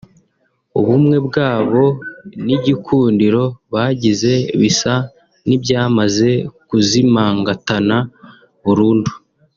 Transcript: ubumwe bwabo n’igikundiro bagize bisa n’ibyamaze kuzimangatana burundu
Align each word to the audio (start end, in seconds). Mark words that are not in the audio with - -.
ubumwe 0.79 1.17
bwabo 1.27 1.83
n’igikundiro 2.45 3.43
bagize 3.73 4.31
bisa 4.59 4.93
n’ibyamaze 5.47 6.29
kuzimangatana 6.67 7.97
burundu 8.63 9.11